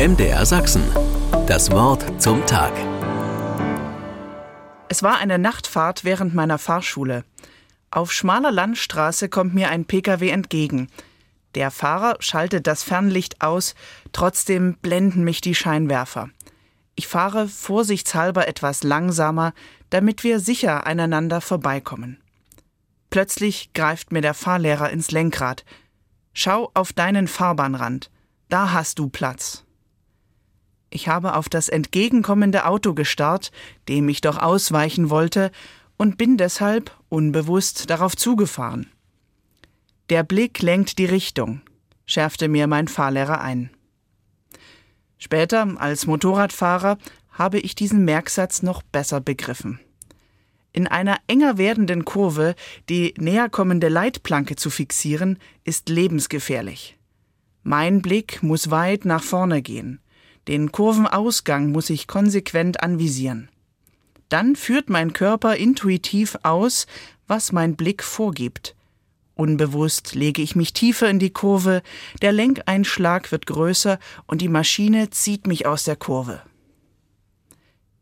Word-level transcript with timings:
MDR 0.00 0.46
Sachsen. 0.46 0.82
Das 1.46 1.70
Wort 1.72 2.22
zum 2.22 2.46
Tag. 2.46 2.72
Es 4.88 5.02
war 5.02 5.18
eine 5.18 5.38
Nachtfahrt 5.38 6.04
während 6.04 6.34
meiner 6.34 6.56
Fahrschule. 6.56 7.26
Auf 7.90 8.10
schmaler 8.10 8.50
Landstraße 8.50 9.28
kommt 9.28 9.52
mir 9.52 9.68
ein 9.68 9.84
Pkw 9.84 10.30
entgegen. 10.30 10.88
Der 11.54 11.70
Fahrer 11.70 12.16
schaltet 12.20 12.66
das 12.66 12.82
Fernlicht 12.82 13.42
aus, 13.42 13.74
trotzdem 14.12 14.78
blenden 14.78 15.22
mich 15.22 15.42
die 15.42 15.54
Scheinwerfer. 15.54 16.30
Ich 16.94 17.06
fahre 17.06 17.46
vorsichtshalber 17.46 18.48
etwas 18.48 18.82
langsamer, 18.82 19.52
damit 19.90 20.24
wir 20.24 20.40
sicher 20.40 20.86
aneinander 20.86 21.42
vorbeikommen. 21.42 22.22
Plötzlich 23.10 23.74
greift 23.74 24.12
mir 24.12 24.22
der 24.22 24.32
Fahrlehrer 24.32 24.88
ins 24.88 25.10
Lenkrad. 25.10 25.66
Schau 26.32 26.70
auf 26.72 26.94
deinen 26.94 27.28
Fahrbahnrand, 27.28 28.10
da 28.48 28.72
hast 28.72 28.98
du 28.98 29.10
Platz. 29.10 29.66
Ich 30.90 31.08
habe 31.08 31.34
auf 31.36 31.48
das 31.48 31.68
entgegenkommende 31.68 32.66
Auto 32.66 32.94
gestarrt, 32.94 33.52
dem 33.88 34.08
ich 34.08 34.20
doch 34.20 34.38
ausweichen 34.38 35.08
wollte, 35.08 35.50
und 35.96 36.18
bin 36.18 36.36
deshalb 36.36 36.96
unbewusst 37.08 37.90
darauf 37.90 38.16
zugefahren. 38.16 38.90
Der 40.08 40.24
Blick 40.24 40.60
lenkt 40.60 40.98
die 40.98 41.04
Richtung, 41.04 41.60
schärfte 42.06 42.48
mir 42.48 42.66
mein 42.66 42.88
Fahrlehrer 42.88 43.40
ein. 43.40 43.70
Später, 45.18 45.74
als 45.76 46.06
Motorradfahrer, 46.06 46.98
habe 47.30 47.60
ich 47.60 47.74
diesen 47.74 48.04
Merksatz 48.04 48.62
noch 48.62 48.82
besser 48.82 49.20
begriffen. 49.20 49.78
In 50.72 50.86
einer 50.86 51.18
enger 51.26 51.58
werdenden 51.58 52.04
Kurve 52.04 52.54
die 52.88 53.14
näherkommende 53.18 53.88
Leitplanke 53.88 54.56
zu 54.56 54.70
fixieren, 54.70 55.38
ist 55.64 55.88
lebensgefährlich. 55.88 56.96
Mein 57.62 58.02
Blick 58.02 58.42
muss 58.42 58.70
weit 58.70 59.04
nach 59.04 59.22
vorne 59.22 59.62
gehen. 59.62 60.00
Den 60.50 60.72
Kurvenausgang 60.72 61.70
muss 61.70 61.90
ich 61.90 62.08
konsequent 62.08 62.82
anvisieren. 62.82 63.48
Dann 64.30 64.56
führt 64.56 64.90
mein 64.90 65.12
Körper 65.12 65.54
intuitiv 65.54 66.36
aus, 66.42 66.88
was 67.28 67.52
mein 67.52 67.76
Blick 67.76 68.02
vorgibt. 68.02 68.74
Unbewusst 69.36 70.16
lege 70.16 70.42
ich 70.42 70.56
mich 70.56 70.72
tiefer 70.72 71.08
in 71.08 71.20
die 71.20 71.30
Kurve, 71.30 71.82
der 72.20 72.32
Lenkeinschlag 72.32 73.30
wird 73.30 73.46
größer 73.46 74.00
und 74.26 74.40
die 74.40 74.48
Maschine 74.48 75.10
zieht 75.10 75.46
mich 75.46 75.66
aus 75.66 75.84
der 75.84 75.94
Kurve. 75.94 76.42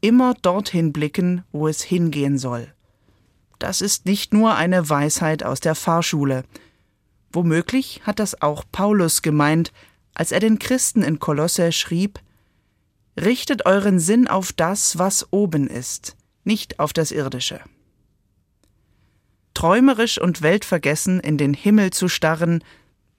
Immer 0.00 0.34
dorthin 0.34 0.92
blicken, 0.92 1.44
wo 1.52 1.68
es 1.68 1.80
hingehen 1.80 2.38
soll. 2.38 2.74
Das 3.60 3.80
ist 3.80 4.04
nicht 4.04 4.34
nur 4.34 4.56
eine 4.56 4.88
Weisheit 4.88 5.44
aus 5.44 5.60
der 5.60 5.76
Fahrschule. 5.76 6.42
Womöglich 7.32 8.00
hat 8.02 8.18
das 8.18 8.42
auch 8.42 8.64
Paulus 8.72 9.22
gemeint, 9.22 9.72
als 10.12 10.32
er 10.32 10.40
den 10.40 10.58
Christen 10.58 11.02
in 11.02 11.20
Kolosse 11.20 11.70
schrieb, 11.70 12.18
Richtet 13.20 13.66
euren 13.66 13.98
Sinn 13.98 14.26
auf 14.26 14.52
das, 14.52 14.98
was 14.98 15.32
oben 15.32 15.66
ist, 15.66 16.16
nicht 16.44 16.78
auf 16.78 16.92
das 16.92 17.12
Irdische. 17.12 17.60
Träumerisch 19.52 20.18
und 20.18 20.40
weltvergessen 20.40 21.20
in 21.20 21.36
den 21.36 21.52
Himmel 21.52 21.90
zu 21.90 22.08
starren, 22.08 22.64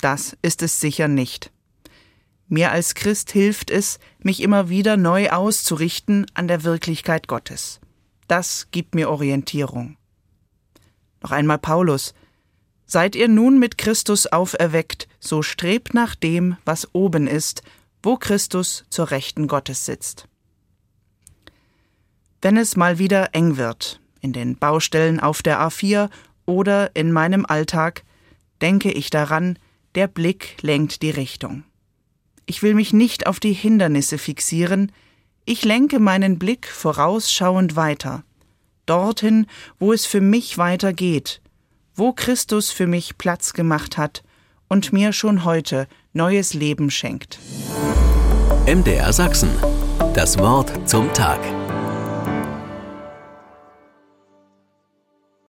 das 0.00 0.36
ist 0.40 0.62
es 0.62 0.80
sicher 0.80 1.08
nicht. 1.08 1.52
Mir 2.48 2.70
als 2.70 2.94
Christ 2.94 3.32
hilft 3.32 3.70
es, 3.70 3.98
mich 4.18 4.40
immer 4.40 4.70
wieder 4.70 4.96
neu 4.96 5.30
auszurichten 5.30 6.26
an 6.32 6.48
der 6.48 6.64
Wirklichkeit 6.64 7.28
Gottes. 7.28 7.80
Das 8.28 8.68
gibt 8.70 8.94
mir 8.94 9.10
Orientierung. 9.10 9.96
Noch 11.22 11.32
einmal 11.32 11.58
Paulus. 11.58 12.14
Seid 12.86 13.14
ihr 13.14 13.28
nun 13.28 13.58
mit 13.58 13.78
Christus 13.78 14.26
auferweckt, 14.26 15.06
so 15.20 15.42
strebt 15.42 15.94
nach 15.94 16.14
dem, 16.14 16.56
was 16.64 16.94
oben 16.94 17.26
ist 17.26 17.62
wo 18.02 18.16
Christus 18.16 18.84
zur 18.90 19.10
Rechten 19.10 19.46
Gottes 19.46 19.84
sitzt. 19.84 20.28
Wenn 22.40 22.56
es 22.56 22.76
mal 22.76 22.98
wieder 22.98 23.34
eng 23.34 23.56
wird, 23.56 24.00
in 24.20 24.32
den 24.32 24.56
Baustellen 24.56 25.20
auf 25.20 25.42
der 25.42 25.60
A4 25.60 26.10
oder 26.44 26.94
in 26.96 27.12
meinem 27.12 27.46
Alltag, 27.46 28.02
denke 28.60 28.90
ich 28.90 29.10
daran, 29.10 29.58
der 29.94 30.08
Blick 30.08 30.56
lenkt 30.62 31.02
die 31.02 31.10
Richtung. 31.10 31.64
Ich 32.46 32.62
will 32.62 32.74
mich 32.74 32.92
nicht 32.92 33.26
auf 33.26 33.38
die 33.38 33.52
Hindernisse 33.52 34.18
fixieren, 34.18 34.90
ich 35.44 35.64
lenke 35.64 35.98
meinen 35.98 36.38
Blick 36.38 36.66
vorausschauend 36.66 37.74
weiter, 37.76 38.24
dorthin, 38.86 39.46
wo 39.78 39.92
es 39.92 40.06
für 40.06 40.20
mich 40.20 40.58
weitergeht, 40.58 41.40
wo 41.94 42.12
Christus 42.12 42.70
für 42.70 42.86
mich 42.86 43.18
Platz 43.18 43.52
gemacht 43.52 43.98
hat 43.98 44.22
und 44.72 44.90
mir 44.90 45.12
schon 45.12 45.44
heute 45.44 45.86
neues 46.14 46.54
Leben 46.54 46.90
schenkt. 46.90 47.38
MDR 48.66 49.12
Sachsen. 49.12 49.50
Das 50.14 50.38
Wort 50.38 50.88
zum 50.88 51.12
Tag. 51.12 51.61